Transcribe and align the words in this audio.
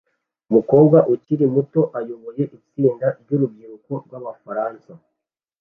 Umukobwa 0.49 0.97
ukiri 1.13 1.45
muto 1.53 1.81
ayoboye 1.99 2.43
itsinda 2.57 3.07
ry’urubyiruko 3.21 3.91
rw’Abafaransa 4.05 4.91